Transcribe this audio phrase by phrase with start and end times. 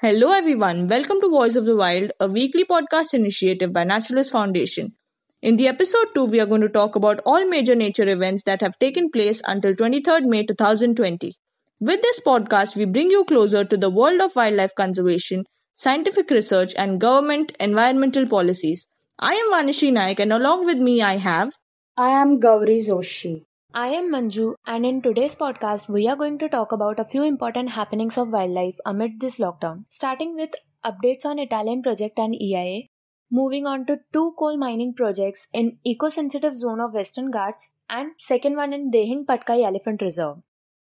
[0.00, 0.88] Hello, everyone.
[0.88, 4.92] Welcome to Voice of the Wild, a weekly podcast initiative by Naturalist Foundation.
[5.40, 8.60] In the episode 2, we are going to talk about all major nature events that
[8.60, 11.32] have taken place until 23rd May 2020.
[11.80, 16.74] With this podcast, we bring you closer to the world of wildlife conservation, scientific research,
[16.76, 18.88] and government environmental policies.
[19.18, 21.54] I am Vanishree Naik, and along with me, I have.
[21.96, 23.44] I am Gauri Joshi.
[23.78, 27.22] I am Manju, and in today's podcast, we are going to talk about a few
[27.24, 32.84] important happenings of wildlife amid this lockdown, starting with updates on Etalin project and EIA,
[33.30, 38.56] moving on to two coal mining projects in eco-sensitive zone of Western Ghats, and second
[38.56, 40.38] one in Dehing Patkai Elephant Reserve.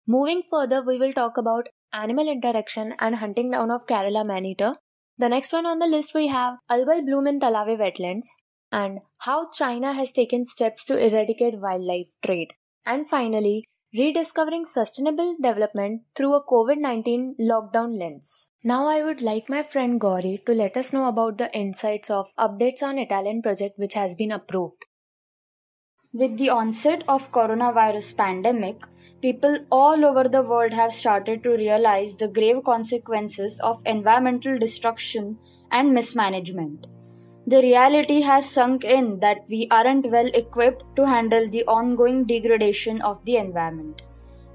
[0.07, 4.77] Moving further, we will talk about animal interaction and hunting down of Kerala man-eater.
[5.19, 8.29] The next one on the list we have algal bloom in Talave wetlands
[8.71, 12.52] and how China has taken steps to eradicate wildlife trade.
[12.87, 18.51] And finally, rediscovering sustainable development through a COVID 19 lockdown lens.
[18.62, 22.35] Now, I would like my friend Gauri to let us know about the insights of
[22.37, 24.85] updates on Etalin project which has been approved.
[26.12, 28.82] With the onset of coronavirus pandemic,
[29.21, 35.38] people all over the world have started to realize the grave consequences of environmental destruction
[35.71, 36.87] and mismanagement
[37.46, 43.02] the reality has sunk in that we aren't well equipped to handle the ongoing degradation
[43.02, 44.00] of the environment.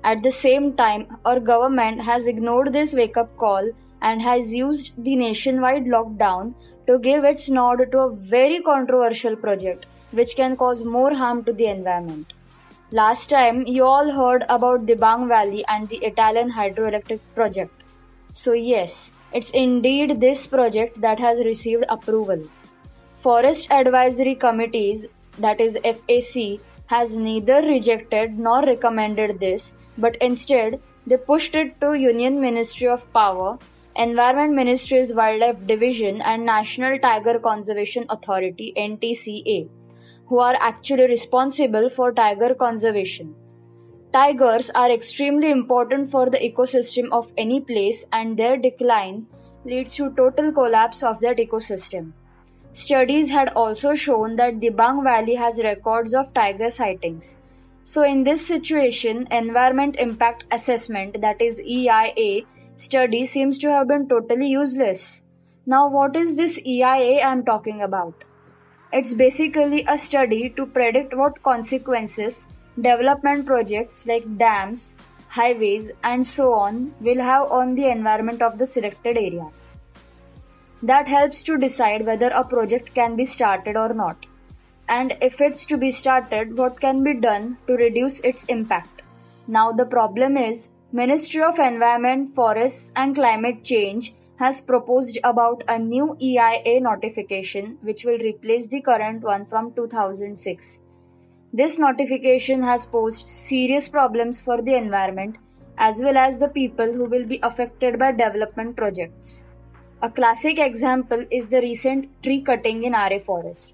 [0.04, 3.70] At the same time, our government has ignored this wake up call
[4.02, 6.56] and has used the nationwide lockdown
[6.88, 11.54] to give its nod to a very controversial project which can cause more harm to
[11.54, 12.34] the environment.
[12.92, 17.74] Last time, you all heard about Dibang Valley and the Etalin hydroelectric project.
[18.34, 22.42] So, yes, it's indeed this project that has received approval.
[23.22, 25.06] Forest Advisory Committees,
[25.40, 31.96] that is FAC, has neither rejected nor recommended this, but instead they pushed it to
[31.96, 33.58] Union Ministry of Power,
[33.98, 39.68] Environment Ministry's Wildlife Division and National Tiger Conservation Authority NTCA,
[40.28, 43.36] who are actually responsible for tiger conservation.
[44.14, 49.28] Tigers are extremely important for the ecosystem of any place and their decline
[49.66, 52.14] leads to total collapse of that ecosystem.
[52.72, 57.36] Studies had also shown that Dibang Valley has records of tiger sightings.
[57.84, 62.44] So, in this situation, Environment Impact Assessment, that is EIA,
[62.76, 65.24] study seems to have been totally useless.
[65.66, 68.14] Now, what is this EIA I'm talking about?
[68.94, 74.94] It's basically a study to predict what consequences development projects like dams,
[75.28, 79.50] highways, and so on will have on the environment of the selected area
[80.84, 84.26] that helps to decide whether a project can be started or not.
[84.88, 89.02] And if it's to be started, what can be done to reduce its impact.
[89.48, 95.78] Now the problem is, Ministry of Environment, Forests and Climate Change has proposed about a
[95.78, 100.80] new EIA notification which will replace the current one from 2006.
[101.52, 105.38] This notification has posed serious problems for the environment
[105.78, 109.44] as well as the people who will be affected by development projects.
[110.02, 113.74] A classic example is the recent tree cutting in Aarey Forest.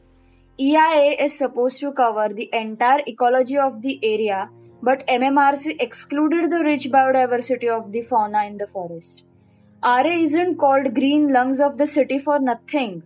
[0.59, 4.49] EIA is supposed to cover the entire ecology of the area,
[4.81, 9.23] but MMRC excluded the rich biodiversity of the fauna in the forest.
[9.83, 13.03] Aarey isn't called green lungs of the city for nothing.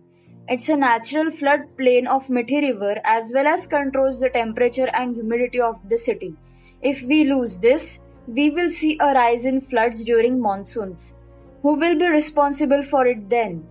[0.48, 5.14] It's a natural flood plain of Mithi River as well as controls the temperature and
[5.14, 6.34] humidity of the city.
[6.80, 11.12] If we lose this, we will see a rise in floods during monsoons.
[11.62, 13.66] Who will be responsible for it then?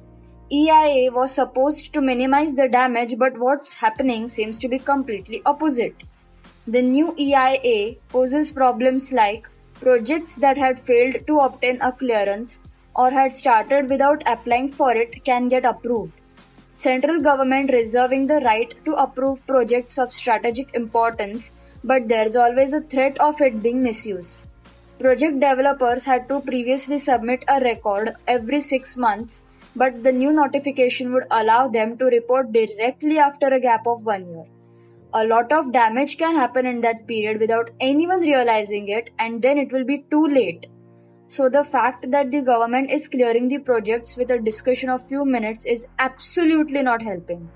[0.51, 5.95] EIA was supposed to minimize the damage, but what's happening seems to be completely opposite.
[6.67, 9.47] The new EIA poses problems like
[9.79, 12.59] projects that had failed to obtain a clearance
[12.95, 16.13] or had started without applying for it can get approved.
[16.75, 21.51] Central government reserving the right to approve projects of strategic importance,
[21.83, 24.38] but there's always a threat of it being misused.
[24.99, 29.41] Project developers had to previously submit a record every six months,
[29.73, 34.28] but the new notification would allow them to report directly after a gap of one
[34.28, 34.43] year.
[35.13, 39.57] A lot of damage can happen in that period without anyone realizing it, and then
[39.57, 40.67] it will be too late.
[41.28, 45.23] So, the fact that the government is clearing the projects with a discussion of few
[45.23, 47.49] minutes is absolutely not helping.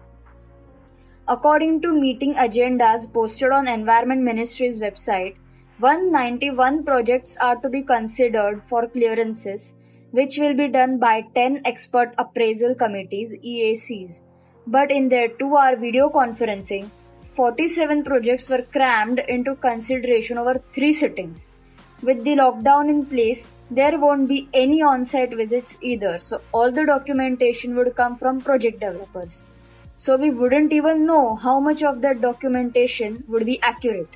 [1.27, 5.35] According to meeting agendas posted on Environment Ministry's website,
[5.79, 9.73] 191 projects are to be considered for clearances,
[10.11, 14.21] which will be done by 10 expert appraisal committees EACs.
[14.67, 16.91] But in their 2 hour video conferencing,
[17.35, 21.47] 47 projects were crammed into consideration over 3 sittings.
[22.03, 26.19] With the lockdown in place, there won't be any on site visits either.
[26.19, 29.41] So, all the documentation would come from project developers.
[29.97, 34.09] So, we wouldn't even know how much of that documentation would be accurate.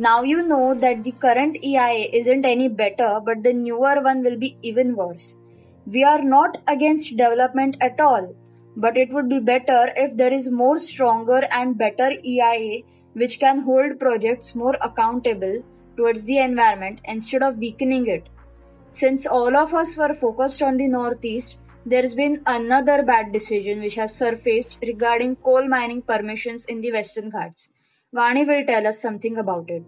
[0.00, 4.36] Now you know that the current EIA isn't any better, but the newer one will
[4.36, 5.36] be even worse.
[5.86, 8.32] We are not against development at all,
[8.76, 12.84] but it would be better if there is more stronger and better EIA
[13.14, 15.64] which can hold projects more accountable
[15.96, 18.28] towards the environment instead of weakening it.
[18.90, 23.80] Since all of us were focused on the Northeast, there has been another bad decision
[23.80, 27.68] which has surfaced regarding coal mining permissions in the Western Ghats.
[28.14, 29.82] Vani will tell us something about it.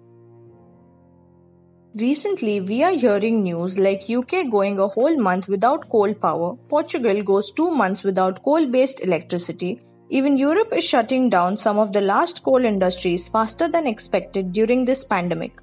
[1.94, 7.22] Recently, we are hearing news like UK going a whole month without coal power, Portugal
[7.22, 9.80] goes two months without coal based electricity,
[10.10, 14.84] even Europe is shutting down some of the last coal industries faster than expected during
[14.84, 15.58] this pandemic.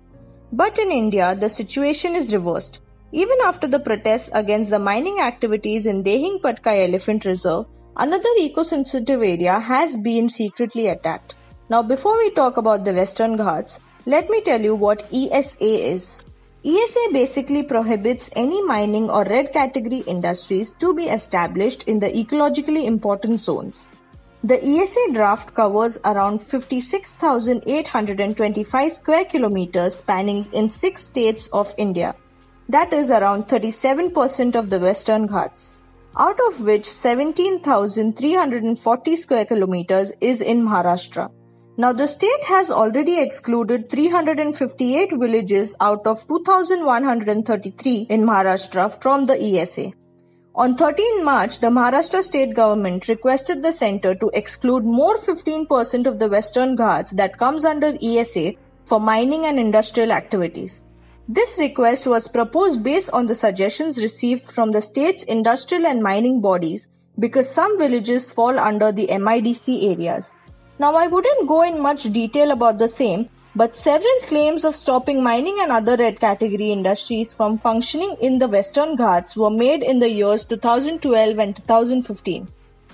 [0.51, 2.81] But in India, the situation is reversed.
[3.11, 7.67] Even after the protests against the mining activities in Dehing Patkai Elephant Reserve,
[7.97, 11.35] another eco-sensitive area has been secretly attacked.
[11.69, 16.21] Now before we talk about the Western Ghats, let me tell you what ESA is.
[16.63, 22.85] ESA basically prohibits any mining or red category industries to be established in the ecologically
[22.85, 23.89] important zones.
[24.45, 32.15] The ESA draft covers around 56,825 square kilometers spanning in six states of India.
[32.69, 35.73] That is around 37% of the Western Ghats,
[36.17, 41.29] out of which 17,340 square kilometers is in Maharashtra.
[41.79, 49.39] Now the state has already excluded 358 villages out of 2,133 in Maharashtra from the
[49.39, 49.91] ESA.
[50.55, 56.17] On 13 March, the Maharashtra state government requested the center to exclude more 15% of
[56.17, 58.53] the Western Ghats that comes under ESA
[58.85, 60.81] for mining and industrial activities.
[61.29, 66.41] This request was proposed based on the suggestions received from the state's industrial and mining
[66.41, 66.87] bodies
[67.19, 70.31] because some villages fall under the MIDC areas.
[70.79, 75.23] Now, I wouldn't go in much detail about the same, but several claims of stopping
[75.23, 79.97] mining and other red category industries from functioning in the Western Ghats were made in
[79.97, 82.47] the years 2012 and 2015.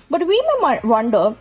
[0.08, 1.36] But we may wonder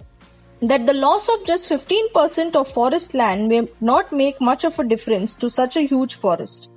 [0.62, 4.84] that the loss of just 15% of forest land may not make much of a
[4.84, 6.70] difference to such a huge forest.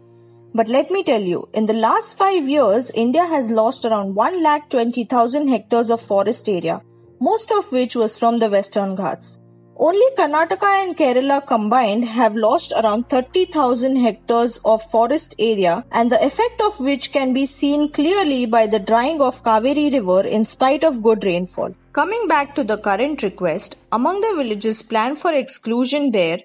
[0.55, 5.49] But let me tell you, in the last five years, India has lost around 1,20,000
[5.49, 6.83] hectares of forest area,
[7.21, 9.41] most of which was from the Western Ghats.
[9.79, 16.25] Only Karnataka and Kerala combined have lost around 30,000 hectares of forest area and the
[16.25, 20.83] effect of which can be seen clearly by the drying of Kaveri river in spite
[20.83, 21.75] of good rainfall.
[21.93, 26.39] Coming back to the current request, among the villages planned for exclusion there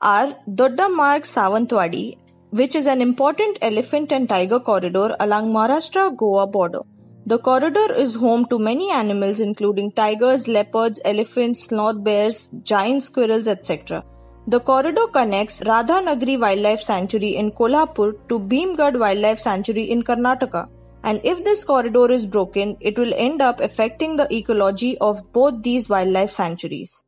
[0.00, 2.18] are Dodda Marg Savantwadi
[2.50, 6.80] which is an important elephant and tiger corridor along Maharashtra-Goa border.
[7.24, 13.46] The corridor is home to many animals including tigers, leopards, elephants, sloth bears, giant squirrels,
[13.46, 14.04] etc.
[14.48, 20.68] The corridor connects Radhanagari Wildlife Sanctuary in Kolhapur to Bhimgad Wildlife Sanctuary in Karnataka.
[21.04, 25.62] And if this corridor is broken, it will end up affecting the ecology of both
[25.62, 27.04] these wildlife sanctuaries.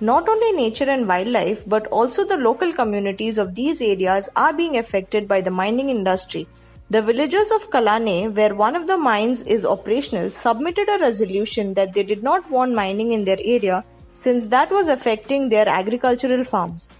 [0.00, 4.78] Not only nature and wildlife, but also the local communities of these areas are being
[4.78, 6.48] affected by the mining industry.
[6.90, 11.94] The villagers of Kalane, where one of the mines is operational, submitted a resolution that
[11.94, 16.90] they did not want mining in their area since that was affecting their agricultural farms.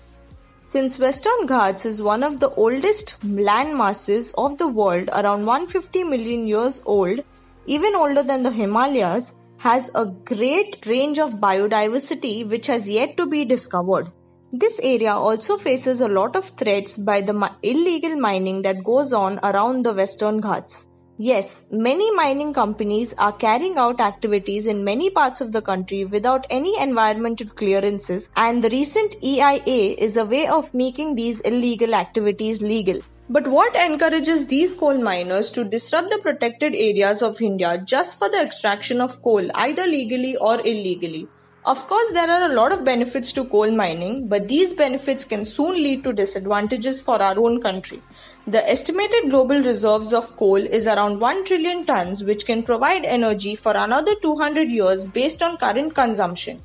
[0.63, 6.03] Since Western Ghats is one of the oldest land masses of the world, around 150
[6.03, 7.21] million years old,
[7.67, 13.27] even older than the Himalayas, has a great range of biodiversity which has yet to
[13.27, 14.11] be discovered.
[14.57, 19.41] This area also faces a lot of threats by the illegal mining that goes on
[19.43, 20.87] around the Western Ghats.
[21.19, 26.47] Yes, many mining companies are carrying out activities in many parts of the country without
[26.51, 32.63] any environmental clearances, and the recent EIA is a way of making these illegal activities
[32.63, 33.01] legal.
[33.29, 38.29] But what encourages these coal miners to disrupt the protected areas of India just for
[38.29, 41.27] the extraction of coal, either legally or illegally?
[41.67, 45.47] Of course, there are a lot of benefits to coal mining, but these benefits can
[45.47, 48.03] soon lead to disadvantages for our own country.
[48.47, 53.55] The estimated global reserves of coal is around 1 trillion tons, which can provide energy
[53.55, 56.63] for another 200 years based on current consumption.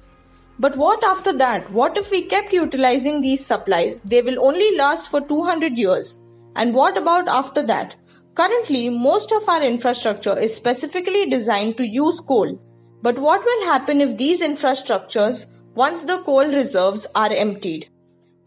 [0.60, 1.72] But what after that?
[1.72, 4.02] What if we kept utilizing these supplies?
[4.02, 6.22] They will only last for 200 years.
[6.58, 7.96] And what about after that?
[8.34, 12.60] Currently, most of our infrastructure is specifically designed to use coal.
[13.02, 17.90] But what will happen if these infrastructures, once the coal reserves are emptied?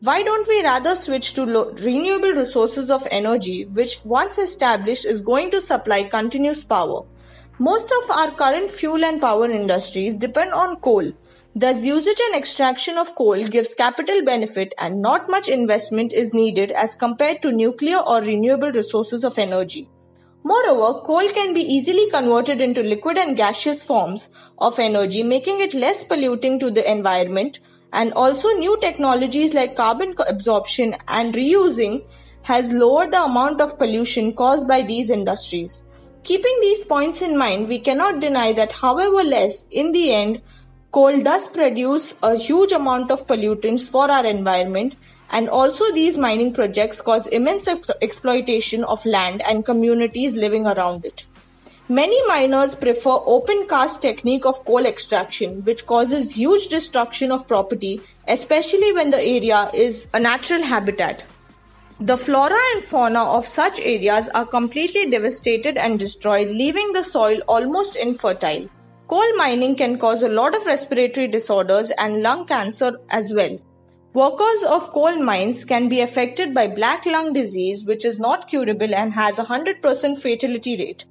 [0.00, 5.20] Why don't we rather switch to lo- renewable resources of energy, which once established is
[5.20, 7.04] going to supply continuous power?
[7.58, 11.12] Most of our current fuel and power industries depend on coal.
[11.54, 16.72] Thus, usage and extraction of coal gives capital benefit and not much investment is needed
[16.72, 19.88] as compared to nuclear or renewable resources of energy.
[20.44, 25.72] Moreover, coal can be easily converted into liquid and gaseous forms of energy, making it
[25.72, 27.60] less polluting to the environment.
[27.92, 32.04] And also, new technologies like carbon absorption and reusing
[32.42, 35.84] has lowered the amount of pollution caused by these industries.
[36.24, 40.40] Keeping these points in mind, we cannot deny that, however less, in the end,
[40.90, 44.96] coal does produce a huge amount of pollutants for our environment,
[45.32, 51.04] and also these mining projects cause immense ex- exploitation of land and communities living around
[51.04, 51.26] it.
[51.88, 58.00] Many miners prefer open cast technique of coal extraction, which causes huge destruction of property,
[58.28, 61.24] especially when the area is a natural habitat.
[62.00, 67.40] The flora and fauna of such areas are completely devastated and destroyed, leaving the soil
[67.48, 68.68] almost infertile.
[69.08, 73.58] Coal mining can cause a lot of respiratory disorders and lung cancer as well.
[74.14, 78.94] Workers of coal mines can be affected by black lung disease, which is not curable
[78.94, 81.04] and has a 100% fatality rate.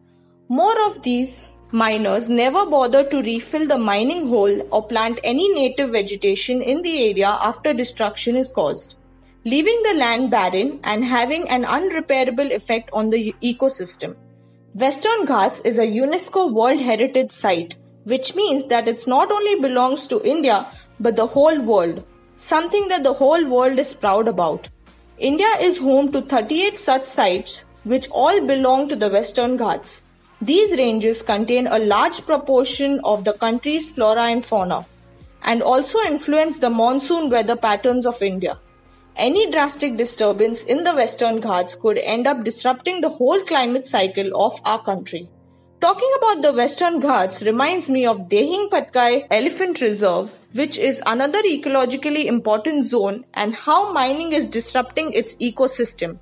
[0.49, 5.91] More of these miners never bother to refill the mining hole or plant any native
[5.91, 8.95] vegetation in the area after destruction is caused
[9.43, 14.15] leaving the land barren and having an unrepairable effect on the ecosystem.
[14.75, 20.05] Western Ghats is a UNESCO World Heritage Site, which means that it not only belongs
[20.07, 20.67] to India
[20.99, 22.05] but the whole world,
[22.41, 24.67] something that the whole world is proud about.
[25.19, 30.01] India is home to 38 such sites which all belong to the Western Ghats.
[30.41, 34.87] These ranges contain a large proportion of the country's flora and fauna
[35.43, 38.57] and also influence the monsoon weather patterns of India.
[39.15, 44.35] Any drastic disturbance in the Western Ghats could end up disrupting the whole climate cycle
[44.35, 45.29] of our country.
[45.79, 51.41] Talking about the Western Ghats reminds me of Dehing Patkai Elephant Reserve, which is another
[51.43, 56.17] ecologically important zone, and how mining is disrupting its ecosystem.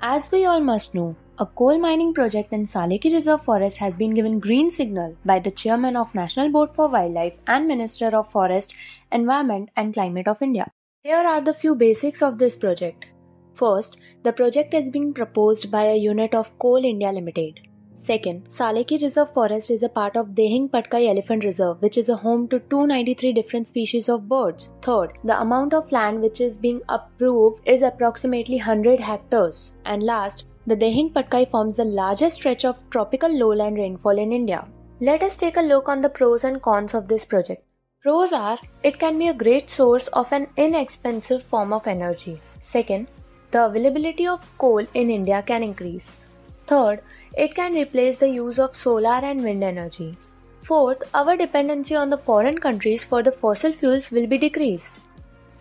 [0.00, 4.14] As we all must know, a coal mining project in Saleki Reserve Forest has been
[4.14, 8.74] given green signal by the chairman of National Board for Wildlife and Minister of Forest,
[9.10, 10.70] Environment and Climate of India.
[11.02, 13.06] Here are the few basics of this project.
[13.54, 17.60] First, the project is being proposed by a unit of Coal India Limited.
[18.06, 22.16] Second, Saleki Reserve Forest is a part of Dehing Patkai Elephant Reserve, which is a
[22.16, 24.68] home to 293 different species of birds.
[24.82, 29.72] Third, the amount of land which is being approved is approximately 100 hectares.
[29.86, 34.66] And last, the Dehing Patkai forms the largest stretch of tropical lowland rainfall in India.
[35.00, 37.64] Let us take a look on the pros and cons of this project.
[38.02, 42.36] Pros are it can be a great source of an inexpensive form of energy.
[42.60, 43.08] Second,
[43.50, 46.26] the availability of coal in India can increase.
[46.66, 47.02] Third,
[47.36, 50.16] it can replace the use of solar and wind energy.
[50.62, 54.94] Fourth, our dependency on the foreign countries for the fossil fuels will be decreased.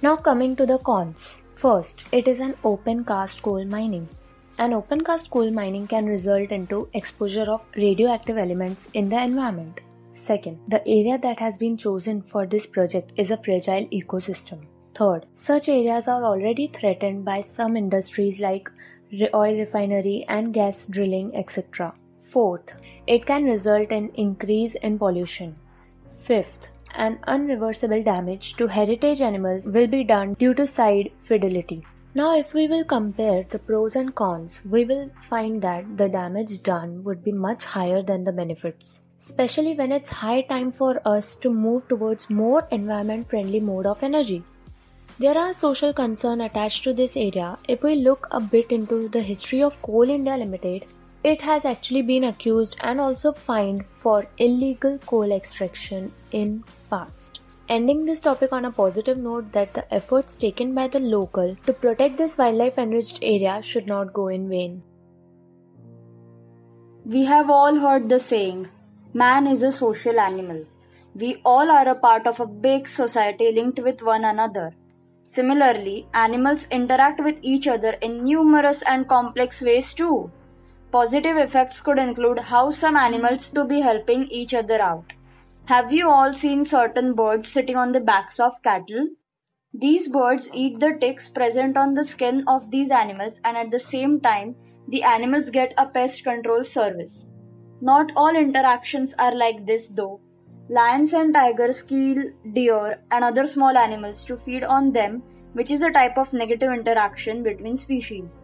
[0.01, 1.41] Now coming to the cons.
[1.53, 4.07] First, it is an open cast coal mining.
[4.60, 9.81] An open cast coal mining can result into exposure of radioactive elements in the environment.
[10.13, 14.60] Second, the area that has been chosen for this project is a fragile ecosystem.
[14.95, 18.69] Third, such areas are already threatened by some industries like
[19.34, 21.93] oil refinery and gas drilling, etc.
[22.24, 22.74] Fourth,
[23.08, 25.55] it can result in increase in pollution.
[26.17, 31.84] Fifth, an unreversible damage to heritage animals will be done due to site fidelity.
[32.15, 36.62] Now, if we will compare the pros and cons, we will find that the damage
[36.62, 41.38] done would be much higher than the benefits especially when it's high time for us
[41.38, 44.43] to move towards more environment friendly mode of energy.
[45.20, 47.55] There are social concerns attached to this area.
[47.67, 50.86] If we look a bit into the history of Coal India Limited,
[51.24, 57.41] it has actually been accused and also fined for illegal coal extraction in past.
[57.70, 61.74] Ending this topic on a positive note that the efforts taken by the local to
[61.74, 64.82] protect this wildlife enriched area should not go in vain.
[67.05, 68.67] We have all heard the saying,
[69.13, 70.65] Man is a social animal.
[71.13, 74.74] We all are a part of a big society linked with one another.
[75.27, 80.31] Similarly, animals interact with each other in numerous and complex ways too.
[80.91, 85.11] Positive effects could include how some animals to be helping each other out.
[85.65, 89.07] Have you all seen certain birds sitting on the backs of cattle?
[89.73, 93.79] These birds eat the ticks present on the skin of these animals and at the
[93.79, 94.55] same time
[94.87, 97.25] the animals get a pest control service.
[97.81, 100.19] Not all interactions are like this though.
[100.70, 105.82] Lions and tigers kill deer and other small animals to feed on them, which is
[105.82, 108.38] a type of negative interaction between species.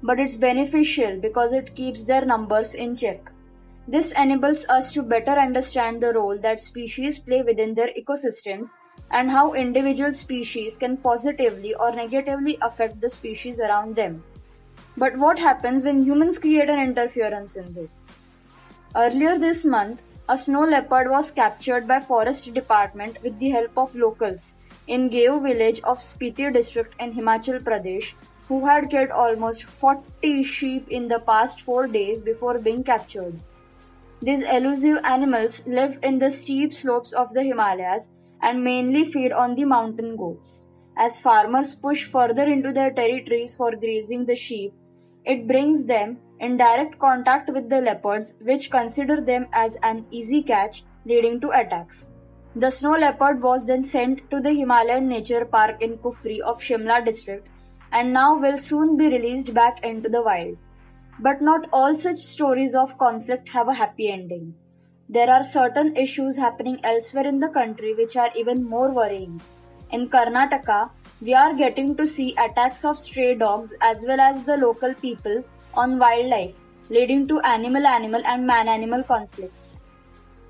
[0.00, 3.28] But it's beneficial because it keeps their numbers in check.
[3.88, 8.68] This enables us to better understand the role that species play within their ecosystems
[9.10, 14.22] and how individual species can positively or negatively affect the species around them.
[14.96, 17.96] But what happens when humans create an interference in this?
[18.94, 23.94] Earlier this month, a snow leopard was captured by Forest Department with the help of
[23.94, 24.54] locals
[24.86, 28.14] in Geo village of Spiti district in Himachal Pradesh
[28.48, 33.38] who had killed almost 40 sheep in the past 4 days before being captured.
[34.22, 38.08] These elusive animals live in the steep slopes of the Himalayas
[38.40, 40.60] and mainly feed on the mountain goats.
[40.96, 44.72] As farmers push further into their territories for grazing the sheep,
[45.24, 50.42] it brings them in direct contact with the leopards, which consider them as an easy
[50.42, 52.06] catch, leading to attacks.
[52.56, 57.04] The snow leopard was then sent to the Himalayan Nature Park in Kufri of Shimla
[57.04, 57.48] district
[57.92, 60.56] and now will soon be released back into the wild.
[61.18, 64.54] But not all such stories of conflict have a happy ending.
[65.08, 69.40] There are certain issues happening elsewhere in the country which are even more worrying.
[69.90, 74.56] In Karnataka, we are getting to see attacks of stray dogs as well as the
[74.56, 75.44] local people
[75.76, 76.54] on wildlife,
[76.90, 79.76] leading to animal animal and man animal conflicts.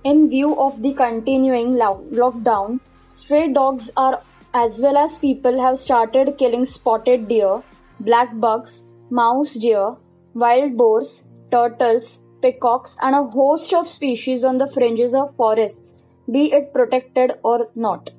[0.05, 2.81] In view of the continuing lo- lockdown,
[3.13, 4.21] stray dogs are
[4.55, 7.63] as well as people have started killing spotted deer,
[8.01, 9.97] black bucks, mouse deer,
[10.35, 15.95] wild boars, turtles, peacocks, and a host of species on the fringes of forests,
[16.31, 18.11] be it protected or not.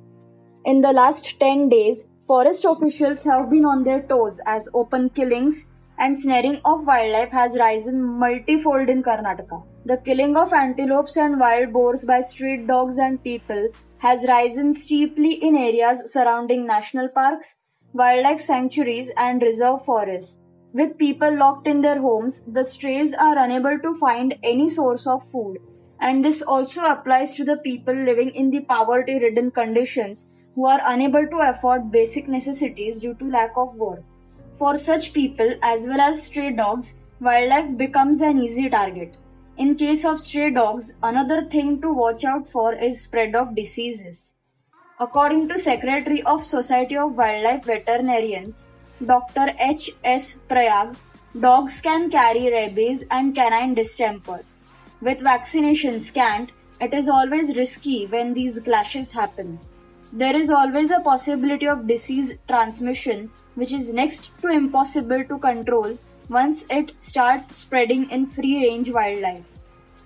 [0.65, 5.67] In the last 10 days, forest officials have been on their toes as open killings
[5.97, 9.63] and snaring of wildlife has risen multifold in Karnataka.
[9.85, 15.33] The killing of antelopes and wild boars by street dogs and people has risen steeply
[15.33, 17.55] in areas surrounding national parks,
[17.93, 20.37] wildlife sanctuaries, and reserve forests.
[20.73, 25.29] With people locked in their homes, the strays are unable to find any source of
[25.31, 25.57] food.
[26.01, 30.81] And this also applies to the people living in the poverty ridden conditions who are
[30.85, 34.03] unable to afford basic necessities due to lack of work.
[34.57, 39.17] For such people, as well as stray dogs, wildlife becomes an easy target.
[39.57, 44.33] In case of stray dogs, another thing to watch out for is spread of diseases.
[44.97, 48.67] According to Secretary of Society of Wildlife Veterinarians,
[49.05, 49.53] Dr.
[49.59, 49.91] H.
[50.05, 50.35] S.
[50.47, 50.95] Prayag,
[51.37, 54.39] dogs can carry rabies and canine distemper.
[55.01, 59.59] With vaccination scant, it is always risky when these clashes happen.
[60.15, 65.99] There is always a possibility of disease transmission, which is next to impossible to control
[66.29, 69.45] once it starts spreading in free range wildlife.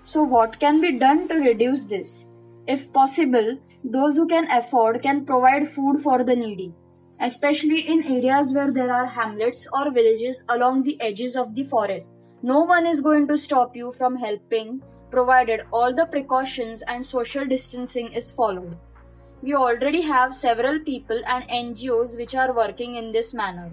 [0.02, 2.26] So, what can be done to reduce this?
[2.66, 6.74] If possible, those who can afford can provide food for the needy
[7.20, 12.28] especially in areas where there are hamlets or villages along the edges of the forests.
[12.42, 17.44] No one is going to stop you from helping, provided all the precautions and social
[17.46, 18.76] distancing is followed.
[19.42, 23.70] We already have several people and NGOs which are working in this manner.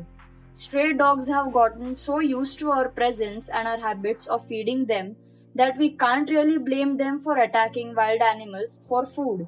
[0.53, 5.17] Stray dogs have gotten so used to our presence and our habits of feeding them
[5.55, 9.45] that we can't really blame them for attacking wild animals for food.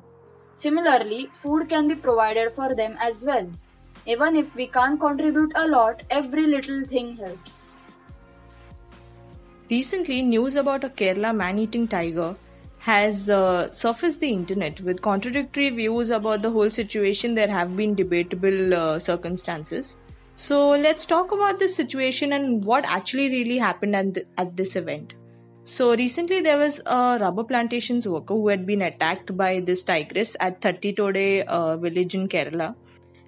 [0.55, 3.49] Similarly, food can be provided for them as well.
[4.05, 7.69] Even if we can't contribute a lot, every little thing helps.
[9.69, 12.35] Recently, news about a Kerala man eating tiger
[12.79, 17.35] has uh, surfaced the internet with contradictory views about the whole situation.
[17.35, 19.97] There have been debatable uh, circumstances.
[20.35, 24.77] So, let's talk about this situation and what actually really happened at, th- at this
[24.77, 25.15] event.
[25.65, 30.37] So, recently there was a rubber plantations worker who had been attacked by this tigress
[30.39, 32.75] at Tode uh, village in Kerala.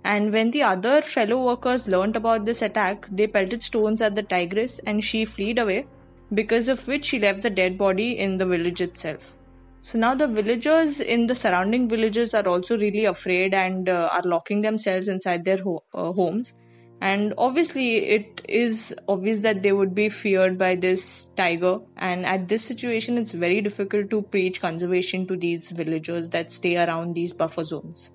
[0.06, 4.24] And when the other fellow workers learnt about this attack, they pelted stones at the
[4.24, 5.88] tigress and she fled away,
[6.34, 9.36] because of which she left the dead body in the village itself.
[9.84, 14.22] So now the villagers in the surrounding villages are also really afraid and uh, are
[14.24, 16.54] locking themselves inside their ho- uh, homes.
[17.02, 21.80] And obviously, it is obvious that they would be feared by this tiger.
[21.98, 26.78] And at this situation, it's very difficult to preach conservation to these villagers that stay
[26.78, 28.12] around these buffer zones.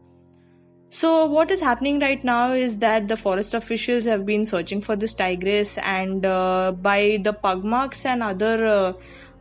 [0.89, 4.95] So, what is happening right now is that the forest officials have been searching for
[4.95, 8.95] this tigress, and uh, by the pug marks and other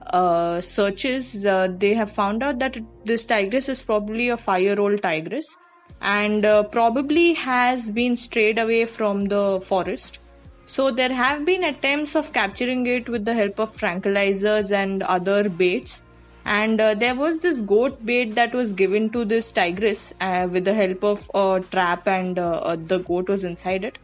[0.07, 4.79] uh, searches, uh, they have found out that this tigress is probably a five year
[4.79, 5.57] old tigress
[6.01, 10.19] and uh, probably has been strayed away from the forest.
[10.65, 15.47] So, there have been attempts of capturing it with the help of tranquilizers and other
[15.47, 16.01] baits
[16.45, 20.63] and uh, there was this goat bait that was given to this tigress uh, with
[20.65, 23.97] the help of a trap and uh, the goat was inside it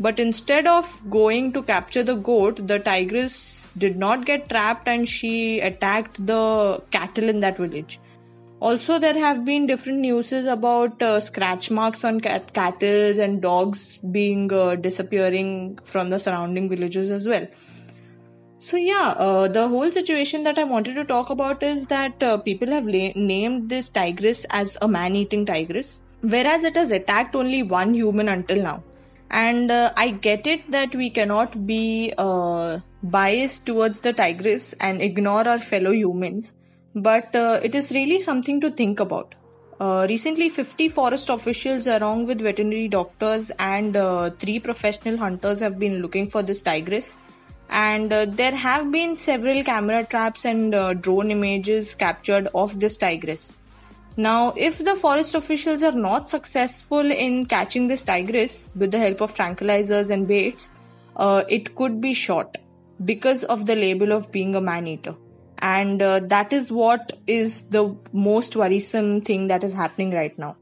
[0.00, 5.08] but instead of going to capture the goat the tigress did not get trapped and
[5.08, 8.00] she attacked the cattle in that village
[8.60, 13.98] also there have been different newses about uh, scratch marks on cat- cattle and dogs
[14.10, 17.46] being uh, disappearing from the surrounding villages as well
[18.64, 22.38] so yeah, uh, the whole situation that I wanted to talk about is that uh,
[22.38, 27.62] people have la- named this tigress as a man-eating tigress, whereas it has attacked only
[27.62, 28.82] one human until now.
[29.34, 35.02] And uh, I get it that we cannot be uh, biased towards the tigress and
[35.02, 36.52] ignore our fellow humans,
[36.94, 39.34] but uh, it is really something to think about.
[39.80, 43.94] Uh, recently, 50 forest officials, along with veterinary doctors and
[44.38, 47.16] three professional hunters, have been looking for this tigress
[47.70, 52.96] and uh, there have been several camera traps and uh, drone images captured of this
[52.96, 53.56] tigress.
[54.16, 59.20] Now, if the forest officials are not successful in catching this tigress with the help
[59.20, 60.68] of tranquilizers and baits,
[61.16, 62.58] uh, it could be shot
[63.04, 65.16] because of the label of being a man eater.
[65.58, 70.56] And uh, that is what is the most worrisome thing that is happening right now.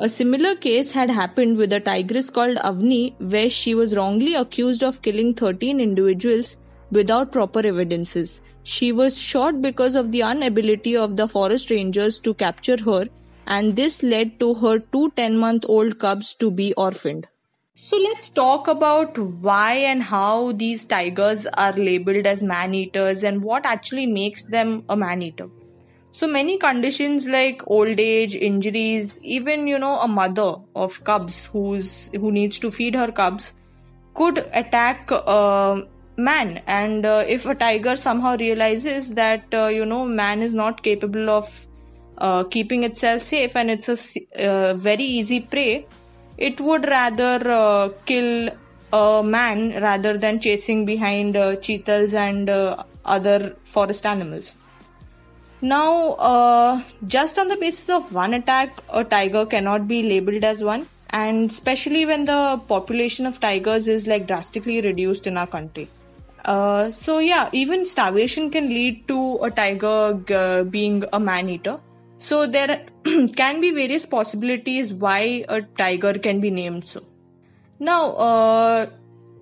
[0.00, 4.84] A similar case had happened with a tigress called Avni, where she was wrongly accused
[4.84, 6.56] of killing 13 individuals
[6.90, 8.40] without proper evidences.
[8.70, 13.08] She was shot because of the inability of the forest rangers to capture her,
[13.46, 17.26] and this led to her two 10 month old cubs to be orphaned.
[17.74, 23.42] So let's talk about why and how these tigers are labeled as man eaters and
[23.42, 25.48] what actually makes them a man eater.
[26.12, 32.10] So many conditions like old age, injuries, even you know a mother of cubs who's
[32.12, 33.54] who needs to feed her cubs
[34.12, 35.86] could attack a
[36.18, 36.62] man.
[36.66, 41.30] And uh, if a tiger somehow realizes that uh, you know man is not capable
[41.30, 41.66] of
[42.18, 45.86] uh, keeping itself safe and it's a uh, very easy prey,
[46.36, 48.50] it would rather uh, kill
[48.92, 52.50] a man rather than chasing behind uh, cheetahs and
[53.04, 54.58] other forest animals.
[55.60, 60.88] Now, just on the basis of one attack, a tiger cannot be labeled as one,
[61.10, 65.88] and especially when the population of tigers is like drastically reduced in our country.
[66.44, 71.80] Uh, so yeah, even starvation can lead to a tiger g- being a man eater.
[72.18, 72.86] So there
[73.36, 77.02] can be various possibilities why a tiger can be named so.
[77.80, 78.86] Now, uh,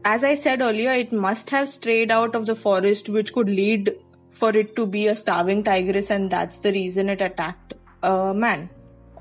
[0.04, 3.96] as I said earlier, it must have strayed out of the forest, which could lead
[4.30, 8.68] for it to be a starving tigress, and that's the reason it attacked a man.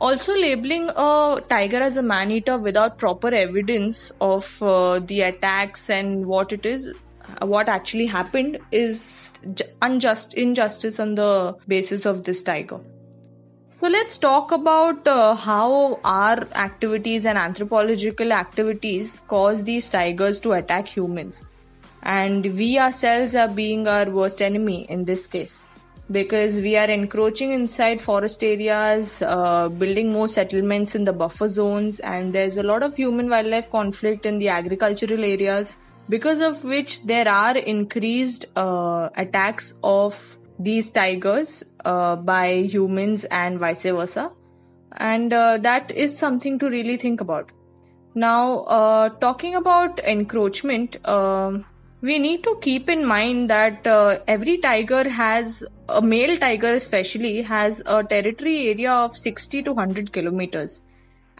[0.01, 5.89] Also, labeling a tiger as a man eater without proper evidence of uh, the attacks
[5.89, 6.93] and what it is,
[7.41, 9.33] what actually happened, is
[9.81, 12.79] unjust injustice on the basis of this tiger.
[13.69, 20.53] So let's talk about uh, how our activities and anthropological activities cause these tigers to
[20.53, 21.43] attack humans.
[22.03, 25.65] And we ourselves are being our worst enemy in this case.
[26.09, 31.99] Because we are encroaching inside forest areas, uh, building more settlements in the buffer zones,
[31.99, 35.77] and there's a lot of human wildlife conflict in the agricultural areas,
[36.09, 43.59] because of which there are increased uh, attacks of these tigers uh, by humans and
[43.59, 44.31] vice versa.
[44.97, 47.51] And uh, that is something to really think about.
[48.13, 51.65] Now, uh, talking about encroachment, um,
[52.01, 57.41] we need to keep in mind that uh, every tiger has a male tiger especially
[57.41, 60.81] has a territory area of 60 to 100 kilometers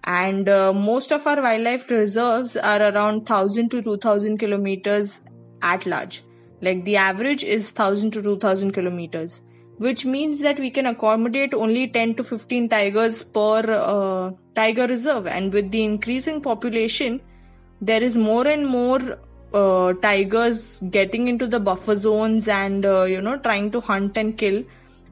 [0.05, 5.21] and uh, most of our wildlife reserves are around 1000 to 2000 kilometers
[5.61, 6.23] at large.
[6.61, 9.41] Like the average is 1000 to 2000 kilometers
[9.77, 15.27] which means that we can accommodate only 10 to 15 tigers per uh, tiger reserve.
[15.27, 17.21] And with the increasing population
[17.81, 19.19] there is more and more
[19.53, 24.37] uh, tigers getting into the buffer zones and uh, you know trying to hunt and
[24.37, 24.63] kill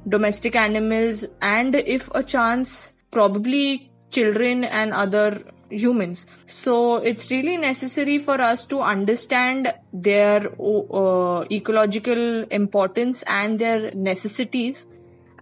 [0.08, 1.26] domestic animals.
[1.42, 6.26] And if a chance probably children and other humans.
[6.64, 14.86] So it's really necessary for us to understand their uh, ecological importance and their necessities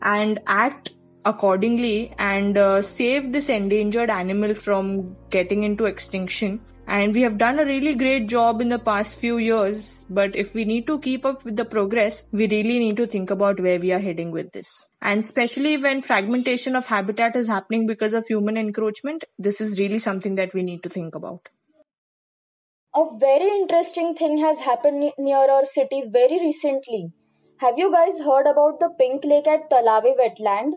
[0.02, 0.92] and act
[1.26, 6.60] accordingly and uh, save this endangered animal from getting into extinction
[6.96, 10.54] and we have done a really great job in the past few years but if
[10.54, 13.80] we need to keep up with the progress we really need to think about where
[13.86, 18.28] we are heading with this and especially when fragmentation of habitat is happening because of
[18.34, 21.50] human encroachment this is really something that we need to think about
[23.04, 27.02] a very interesting thing has happened near our city very recently
[27.62, 30.72] Have you guys heard about the Pink Lake at Talave wetland?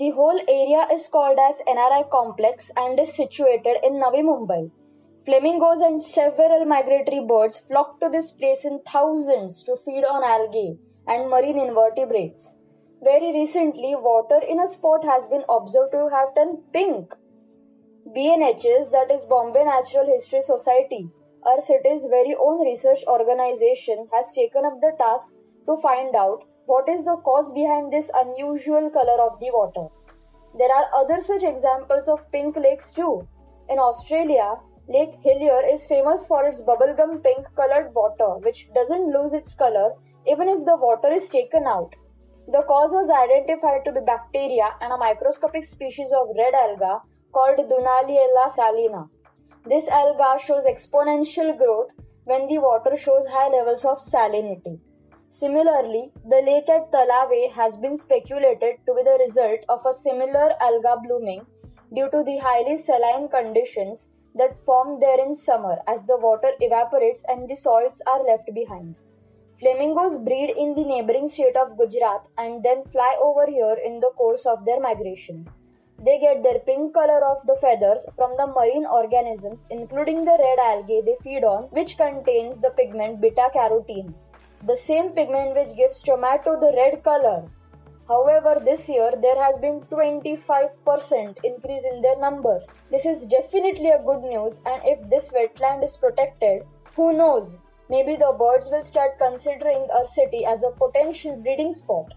[0.00, 4.62] The whole area is called as NRI complex and is situated in Navi Mumbai.
[5.24, 10.78] Flamingos and several migratory birds flock to this place in thousands to feed on algae
[11.06, 12.56] and marine invertebrates.
[13.02, 17.14] Very recently, water in a spot has been observed to have turned pink.
[18.14, 21.08] BNHS, that is Bombay Natural History Society,
[21.46, 25.30] our city's very own research organization, has taken up the task
[25.64, 29.88] to find out what is the cause behind this unusual color of the water.
[30.58, 33.26] There are other such examples of pink lakes too.
[33.70, 39.32] In Australia, Lake Hillier is famous for its bubblegum pink colored water, which doesn't lose
[39.32, 39.94] its color
[40.26, 41.94] even if the water is taken out.
[42.48, 47.00] The cause was identified to be bacteria and a microscopic species of red alga
[47.32, 49.08] called Dunaliella salina.
[49.64, 51.92] This alga shows exponential growth
[52.24, 54.78] when the water shows high levels of salinity.
[55.30, 60.52] Similarly, the lake at Talave has been speculated to be the result of a similar
[60.60, 61.46] alga blooming
[61.94, 67.24] due to the highly saline conditions that form there in summer as the water evaporates
[67.28, 68.96] and the salts are left behind.
[69.60, 74.10] Flamingos breed in the neighboring state of Gujarat and then fly over here in the
[74.16, 75.48] course of their migration.
[76.04, 80.58] They get their pink color of the feathers from the marine organisms, including the red
[80.58, 84.12] algae they feed on, which contains the pigment beta carotene,
[84.66, 87.48] the same pigment which gives tomato the red color.
[88.06, 92.76] However, this year there has been 25% increase in their numbers.
[92.90, 97.56] This is definitely a good news, and if this wetland is protected, who knows?
[97.88, 102.12] Maybe the birds will start considering our city as a potential breeding spot.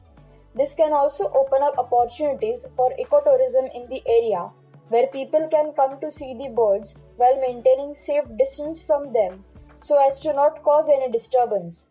[0.55, 4.49] This can also open up opportunities for ecotourism in the area,
[4.89, 9.43] where people can come to see the birds while maintaining safe distance from them
[9.79, 11.87] so as to not cause any disturbance.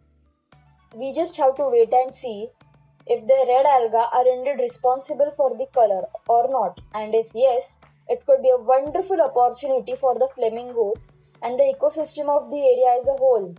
[0.94, 2.48] We just have to wait and see
[3.06, 7.78] if the red alga are indeed responsible for the color or not, and if yes,
[8.08, 11.08] it could be a wonderful opportunity for the flamingos
[11.42, 13.54] and the ecosystem of the area as a whole.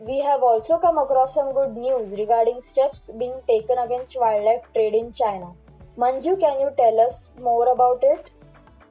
[0.00, 4.94] We have also come across some good news regarding steps being taken against wildlife trade
[4.94, 5.52] in China.
[5.96, 8.30] Manju, can you tell us more about it?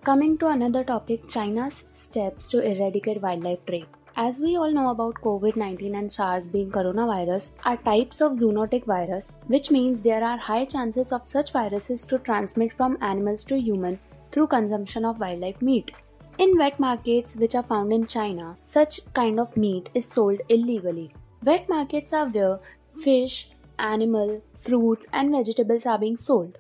[0.04, 3.88] Coming to another topic China's steps to eradicate wildlife trade.
[4.20, 8.84] As we all know about COVID 19 and SARS being coronavirus, are types of zoonotic
[8.86, 13.60] virus, which means there are high chances of such viruses to transmit from animals to
[13.60, 14.00] human
[14.32, 15.92] through consumption of wildlife meat.
[16.40, 21.14] In wet markets which are found in China, such kind of meat is sold illegally.
[21.44, 22.60] Wet markets are where
[23.00, 26.58] fish, animal, fruits, and vegetables are being sold.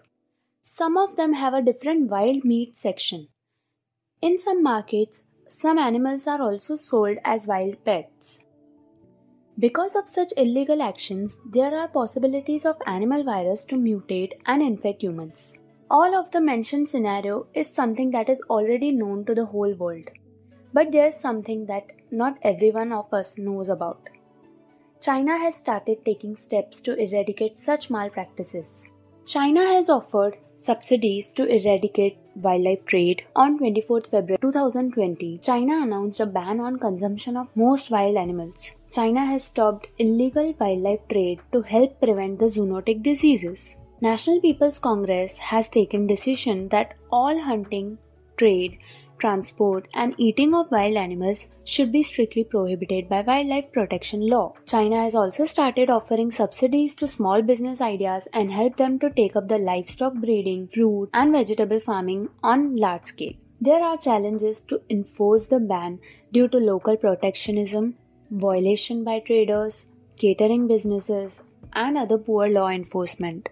[0.64, 3.30] Some of them have a different wild meat section.
[4.22, 8.40] In some markets, some animals are also sold as wild pets.
[9.60, 15.02] Because of such illegal actions, there are possibilities of animal virus to mutate and infect
[15.02, 15.54] humans.
[15.90, 20.10] All of the mentioned scenario is something that is already known to the whole world.
[20.74, 24.10] But there's something that not everyone of us knows about.
[25.00, 28.88] China has started taking steps to eradicate such malpractices.
[29.26, 33.24] China has offered subsidies to eradicate wildlife trade.
[33.36, 38.56] On 24th February 2020, China announced a ban on consumption of most wild animals.
[38.92, 43.76] China has stopped illegal wildlife trade to help prevent the zoonotic diseases.
[44.02, 47.98] National People's Congress has taken decision that all hunting,
[48.38, 48.78] trade,
[49.18, 54.54] transport and eating of wild animals should be strictly prohibited by wildlife protection law.
[54.66, 59.36] China has also started offering subsidies to small business ideas and help them to take
[59.36, 63.34] up the livestock breeding, fruit and vegetable farming on large scale.
[63.60, 66.00] There are challenges to enforce the ban
[66.32, 67.96] due to local protectionism,
[68.30, 71.42] violation by traders, catering businesses
[71.74, 73.50] and other poor law enforcement.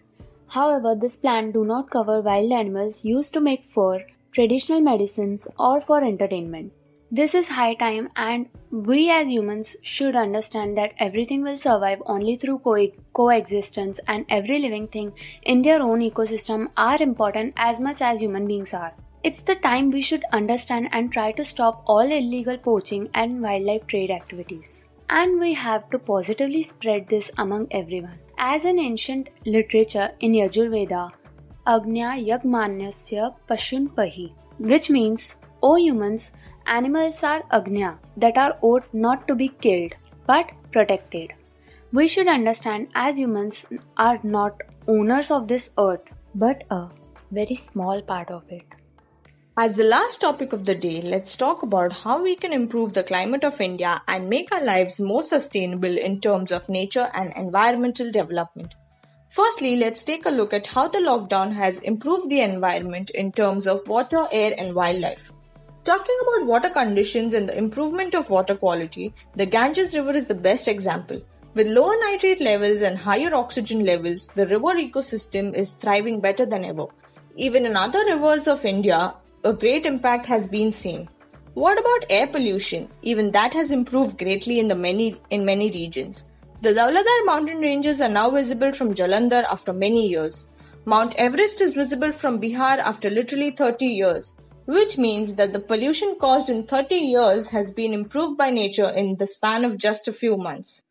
[0.48, 5.80] However, this plan do not cover wild animals used to make fur, traditional medicines or
[5.80, 6.74] for entertainment.
[7.10, 12.36] This is high time and we as humans should understand that everything will survive only
[12.36, 18.02] through co- coexistence and every living thing in their own ecosystem are important as much
[18.02, 18.94] as human beings are.
[19.24, 23.88] It's the time we should understand and try to stop all illegal poaching and wildlife
[23.88, 24.86] trade activities.
[25.10, 28.20] And we have to positively spread this among everyone.
[28.38, 31.12] As in ancient literature in Yajurveda,
[31.68, 36.32] Agnya Yagmanyasya Pashun Pahi, which means, O humans,
[36.68, 39.94] animals are Agnya, that are owed not to be killed,
[40.28, 41.34] but protected.
[41.92, 43.66] We should understand as humans
[43.98, 46.90] are not owners of this earth, but a
[47.32, 48.66] very small part of it.
[49.58, 53.04] As the last topic of the day, let's talk about how we can improve the
[53.04, 58.12] climate of India and make our lives more sustainable in terms of nature and environmental
[58.12, 58.76] development.
[59.36, 63.68] Firstly, let's take a look at how the lockdown has improved the environment in terms
[63.68, 65.34] of water, air, and wildlife.
[65.84, 70.36] Talking about water conditions and the improvement of water quality, the Ganges River is the
[70.36, 71.22] best example.
[71.54, 76.64] With lower nitrate levels and higher oxygen levels, the river ecosystem is thriving better than
[76.64, 76.86] ever.
[77.36, 81.10] Even in other rivers of India, a great impact has been seen.
[81.56, 82.88] What about air pollution?
[83.02, 86.28] Even that has improved greatly in the many in many regions.
[86.62, 90.50] The Dauladhar mountain ranges are now visible from Jalandhar after many years.
[90.86, 94.34] Mount Everest is visible from Bihar after literally 30 years,
[94.66, 99.18] which means that the pollution caused in 30 years has been improved by nature in
[99.18, 100.82] the span of just a few months.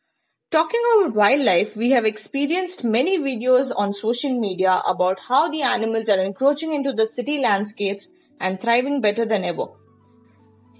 [0.50, 6.08] Talking about wildlife, we have experienced many videos on social media about how the animals
[6.08, 9.66] are encroaching into the city landscapes and thriving better than ever.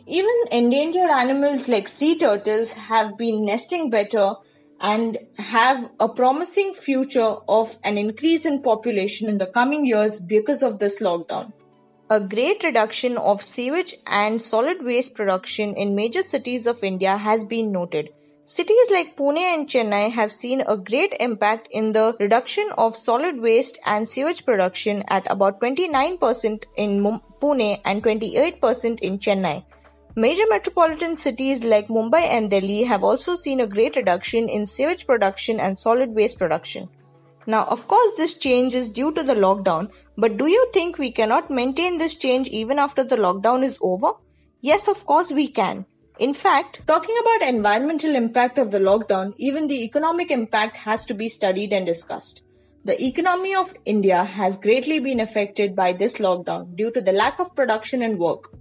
[0.07, 4.35] Even endangered animals like sea turtles have been nesting better
[4.80, 10.62] and have a promising future of an increase in population in the coming years because
[10.62, 11.52] of this lockdown.
[12.10, 17.44] A great reduction of sewage and solid waste production in major cities of India has
[17.44, 18.10] been noted
[18.46, 23.40] Cities like Pune and Chennai have seen a great impact in the reduction of solid
[23.40, 27.00] waste and sewage production at about 29% in
[27.40, 29.64] Pune and 28% in Chennai.
[30.16, 35.09] Major metropolitan cities like Mumbai and Delhi have also seen a great reduction in sewage
[35.09, 36.88] production and solid waste production.
[37.48, 41.11] Now, of course, this change is due to the lockdown, but do you think we
[41.11, 44.12] cannot maintain this change even after the lockdown is over?
[44.61, 45.85] Yes, of course, we can.
[46.20, 51.14] In fact, talking about environmental impact of the lockdown, even the economic impact has to
[51.14, 52.44] be studied and discussed.
[52.85, 57.40] The economy of India has greatly been affected by this lockdown due to the lack
[57.40, 58.53] of production and work.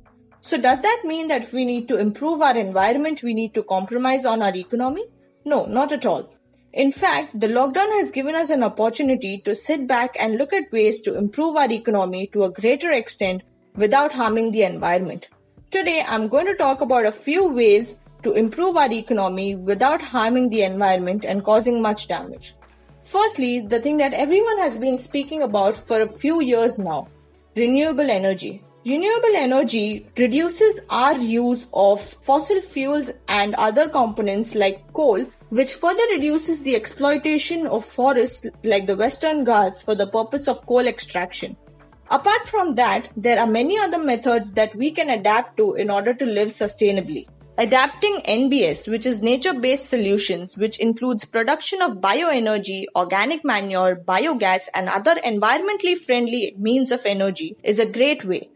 [0.45, 4.25] So does that mean that we need to improve our environment, we need to compromise
[4.25, 5.05] on our economy?
[5.45, 6.29] No, not at all.
[6.73, 10.69] In fact, the lockdown has given us an opportunity to sit back and look at
[10.73, 13.43] ways to improve our economy to a greater extent
[13.77, 15.29] without harming the environment.
[15.71, 20.49] Today, I'm going to talk about a few ways to improve our economy without harming
[20.49, 22.53] the environment and causing much damage.
[23.03, 27.07] Firstly, the thing that everyone has been speaking about for a few years now
[27.55, 28.61] renewable energy.
[28.85, 36.03] Renewable energy reduces our use of fossil fuels and other components like coal, which further
[36.11, 41.55] reduces the exploitation of forests like the Western Ghats for the purpose of coal extraction.
[42.11, 46.13] Apart from that, there are many other methods that we can adapt to in order
[46.13, 47.25] to live sustainably.
[47.57, 54.67] Adapting NBS, which is nature based solutions, which includes production of bioenergy, organic manure, biogas,
[54.73, 58.49] and other environmentally friendly means of energy, is a great way.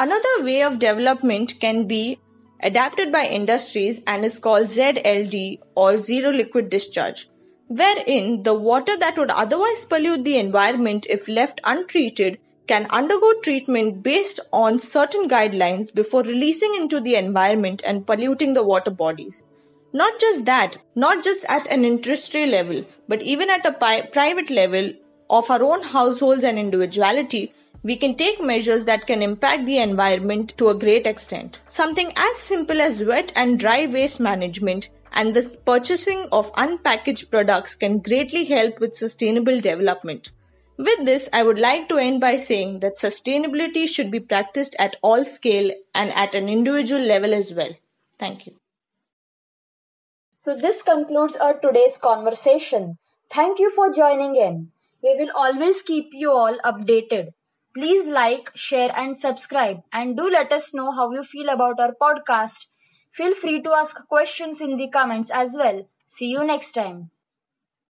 [0.00, 2.20] Another way of development can be
[2.62, 7.28] adapted by industries and is called ZLD or zero liquid discharge,
[7.66, 14.04] wherein the water that would otherwise pollute the environment if left untreated can undergo treatment
[14.04, 19.42] based on certain guidelines before releasing into the environment and polluting the water bodies.
[19.92, 24.48] Not just that, not just at an industry level, but even at a pi- private
[24.48, 24.92] level
[25.28, 30.56] of our own households and individuality, we can take measures that can impact the environment
[30.58, 31.60] to a great extent.
[31.68, 37.76] Something as simple as wet and dry waste management and the purchasing of unpackaged products
[37.76, 40.32] can greatly help with sustainable development.
[40.76, 44.96] With this, I would like to end by saying that sustainability should be practiced at
[45.02, 47.72] all scale and at an individual level as well.
[48.18, 48.54] Thank you.
[50.36, 52.98] So this concludes our today's conversation.
[53.30, 54.70] Thank you for joining in.
[55.02, 57.32] We will always keep you all updated.
[57.78, 61.94] Please like, share and subscribe and do let us know how you feel about our
[61.94, 62.66] podcast.
[63.12, 65.88] Feel free to ask questions in the comments as well.
[66.04, 67.10] See you next time.